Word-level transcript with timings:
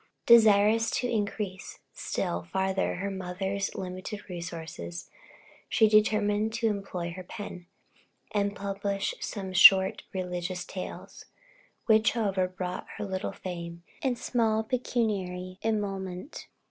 Desirous 0.25 0.89
to 0.89 1.07
increase 1.07 1.77
still 1.93 2.41
farther 2.51 2.95
her 2.95 3.11
mother's 3.11 3.75
limited 3.75 4.27
resources, 4.29 5.11
she 5.69 5.87
determined 5.87 6.51
to 6.53 6.65
employ 6.67 7.11
her 7.15 7.23
pen; 7.23 7.67
and 8.31 8.55
published 8.55 9.23
some 9.23 9.53
short 9.53 10.01
religious 10.11 10.65
tales, 10.65 11.25
which, 11.85 12.13
however, 12.13 12.47
brought 12.47 12.87
her 12.97 13.05
little 13.05 13.31
fame, 13.31 13.83
and 14.01 14.17
small 14.17 14.63
pecuniary 14.63 15.59
emolument. 15.61 16.47